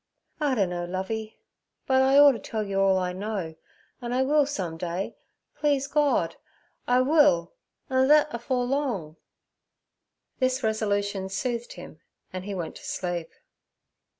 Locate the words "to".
12.77-12.83